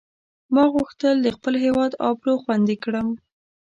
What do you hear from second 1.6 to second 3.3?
هیواد آبرو خوندي کړم.